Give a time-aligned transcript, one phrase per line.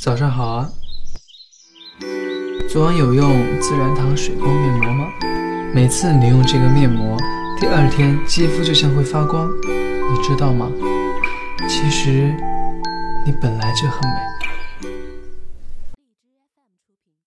[0.00, 0.70] 早上好啊。
[2.70, 5.06] 昨晚有用自然堂水光面膜吗？
[5.74, 7.18] 每次你用这个面膜
[7.58, 10.70] 第二天肌肤就像会发光你知道吗？
[11.68, 12.32] 其实
[13.26, 14.47] 你本来就很美。